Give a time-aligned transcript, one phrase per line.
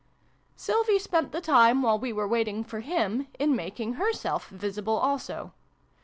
[0.55, 5.53] Sylvie spent the time, while we were waiting for him, in making herself visible also.